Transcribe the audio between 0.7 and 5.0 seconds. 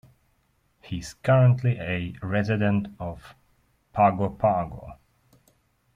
He is currently a resident of Pago Pago.